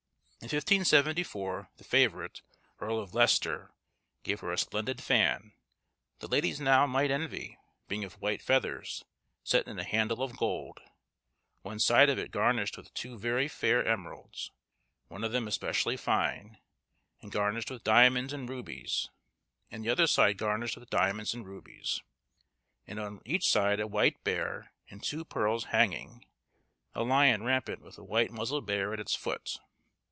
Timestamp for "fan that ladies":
4.99-6.59